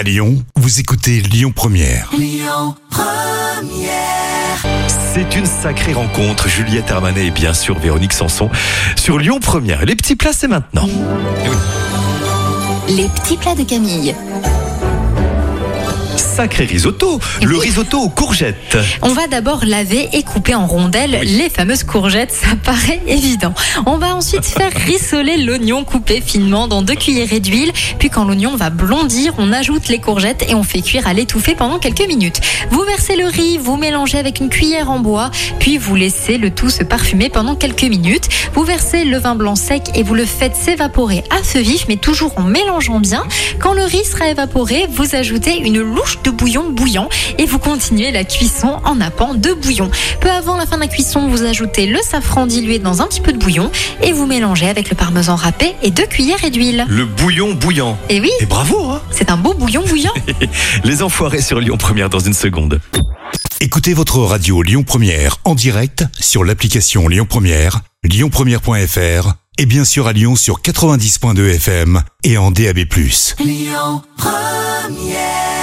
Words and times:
À 0.00 0.02
Lyon, 0.02 0.42
vous 0.56 0.80
écoutez 0.80 1.20
Lyon 1.20 1.52
Première. 1.54 2.10
C'est 4.88 5.36
une 5.36 5.44
sacrée 5.44 5.92
rencontre. 5.92 6.48
Juliette 6.48 6.90
Armanet 6.90 7.26
et 7.26 7.30
bien 7.30 7.52
sûr 7.52 7.78
Véronique 7.78 8.14
Sanson 8.14 8.48
sur 8.96 9.18
Lyon 9.18 9.40
Première. 9.40 9.84
Les 9.84 9.94
petits 9.94 10.16
plats, 10.16 10.32
c'est 10.32 10.48
maintenant. 10.48 10.88
Les 12.88 13.08
petits 13.08 13.36
plats 13.36 13.54
de 13.54 13.62
Camille. 13.62 14.14
Sacré 16.20 16.66
risotto. 16.66 17.18
Le 17.42 17.56
risotto 17.56 17.98
aux 17.98 18.10
courgettes. 18.10 18.76
On 19.00 19.14
va 19.14 19.26
d'abord 19.26 19.64
laver 19.64 20.08
et 20.12 20.22
couper 20.22 20.54
en 20.54 20.66
rondelles 20.66 21.18
les 21.22 21.48
fameuses 21.48 21.82
courgettes, 21.82 22.30
ça 22.30 22.48
paraît 22.62 23.00
évident. 23.06 23.54
On 23.86 23.96
va 23.96 24.14
ensuite 24.14 24.44
faire 24.58 24.70
rissoler 24.86 25.38
l'oignon 25.38 25.82
coupé 25.82 26.20
finement 26.20 26.68
dans 26.68 26.82
deux 26.82 26.94
cuillerées 26.94 27.40
d'huile. 27.40 27.72
Puis 27.98 28.10
quand 28.10 28.24
l'oignon 28.24 28.54
va 28.54 28.68
blondir, 28.68 29.32
on 29.38 29.50
ajoute 29.50 29.88
les 29.88 29.98
courgettes 29.98 30.44
et 30.48 30.54
on 30.54 30.62
fait 30.62 30.82
cuire 30.82 31.06
à 31.06 31.14
l'étouffée 31.14 31.54
pendant 31.54 31.78
quelques 31.78 32.06
minutes. 32.06 32.40
Vous 32.70 32.82
versez 32.82 33.16
le 33.16 33.26
riz, 33.26 33.56
vous 33.56 33.76
mélangez 33.76 34.18
avec 34.18 34.40
une 34.40 34.50
cuillère 34.50 34.90
en 34.90 34.98
bois, 34.98 35.30
puis 35.58 35.78
vous 35.78 35.94
laissez 35.94 36.36
le 36.36 36.50
tout 36.50 36.68
se 36.68 36.84
parfumer 36.84 37.30
pendant 37.30 37.54
quelques 37.54 37.84
minutes. 37.84 38.28
Vous 38.52 38.64
versez 38.64 39.04
le 39.04 39.18
vin 39.18 39.36
blanc 39.36 39.56
sec 39.56 39.84
et 39.94 40.02
vous 40.02 40.14
le 40.14 40.26
faites 40.26 40.54
s'évaporer 40.54 41.24
à 41.30 41.42
feu 41.42 41.60
vif, 41.60 41.86
mais 41.88 41.96
toujours 41.96 42.36
en 42.36 42.42
mélangeant 42.42 43.00
bien. 43.00 43.24
Quand 43.58 43.72
le 43.72 43.84
riz 43.84 44.04
sera 44.04 44.28
évaporé, 44.28 44.86
vous 44.90 45.14
ajoutez 45.14 45.56
une 45.58 45.80
louche 45.80 46.09
de 46.22 46.30
bouillon 46.30 46.70
bouillant 46.70 47.08
et 47.38 47.46
vous 47.46 47.58
continuez 47.58 48.10
la 48.10 48.24
cuisson 48.24 48.78
en 48.84 48.96
nappant 48.96 49.34
de 49.34 49.52
bouillon. 49.52 49.90
Peu 50.20 50.30
avant 50.30 50.56
la 50.56 50.66
fin 50.66 50.76
de 50.76 50.82
la 50.82 50.88
cuisson, 50.88 51.28
vous 51.28 51.42
ajoutez 51.42 51.86
le 51.86 51.98
safran 52.02 52.46
dilué 52.46 52.78
dans 52.78 53.02
un 53.02 53.06
petit 53.06 53.20
peu 53.20 53.32
de 53.32 53.38
bouillon 53.38 53.70
et 54.02 54.12
vous 54.12 54.26
mélangez 54.26 54.68
avec 54.68 54.90
le 54.90 54.96
parmesan 54.96 55.36
râpé 55.36 55.74
et 55.82 55.90
deux 55.90 56.06
cuillères 56.06 56.50
d'huile. 56.50 56.86
Le 56.88 57.04
bouillon 57.04 57.54
bouillant. 57.54 57.98
Et 58.08 58.20
oui, 58.20 58.30
Et 58.40 58.46
bravo, 58.46 58.90
hein 58.90 59.02
c'est 59.10 59.30
un 59.30 59.36
beau 59.36 59.54
bouillon 59.54 59.84
bouillant. 59.86 60.14
Les 60.84 61.02
enfoirés 61.02 61.42
sur 61.42 61.60
Lyon 61.60 61.76
Première 61.76 62.10
dans 62.10 62.18
une 62.18 62.34
seconde. 62.34 62.80
Écoutez 63.60 63.92
votre 63.92 64.18
radio 64.20 64.62
Lyon 64.62 64.82
Première 64.82 65.36
en 65.44 65.54
direct 65.54 66.04
sur 66.18 66.44
l'application 66.44 67.08
Lyon 67.08 67.26
Première, 67.28 67.80
lyonpremière.fr 68.04 69.34
et 69.58 69.66
bien 69.66 69.84
sûr 69.84 70.06
à 70.06 70.14
Lyon 70.14 70.36
sur 70.36 70.62
90.2 70.62 71.54
FM 71.56 72.02
et 72.24 72.38
en 72.38 72.50
DAB+. 72.50 72.78
Lyon 73.38 74.02
Première 74.16 75.59